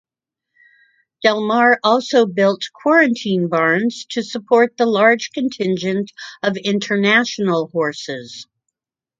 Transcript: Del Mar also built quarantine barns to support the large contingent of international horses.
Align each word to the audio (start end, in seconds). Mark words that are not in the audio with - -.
Del 1.21 1.45
Mar 1.45 1.79
also 1.83 2.25
built 2.25 2.63
quarantine 2.73 3.47
barns 3.49 4.03
to 4.05 4.23
support 4.23 4.75
the 4.75 4.87
large 4.87 5.29
contingent 5.29 6.11
of 6.41 6.57
international 6.57 7.67
horses. 7.71 8.47